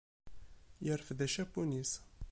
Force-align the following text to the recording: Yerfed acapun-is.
Yerfed 0.85 1.19
acapun-is. 1.25 1.91